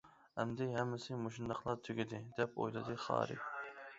[0.43, 3.41] ئەمدى ھەممىسى مۇشۇنداقلا تۈگىدى، دەپ ئويلىدى خارى.